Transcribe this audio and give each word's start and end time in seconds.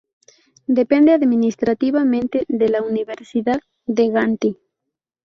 Depende 0.65 1.13
administrativamente 1.13 2.43
de 2.47 2.69
la 2.69 2.81
Universidad 2.81 3.59
de 3.85 4.09
Gante. 4.09 4.55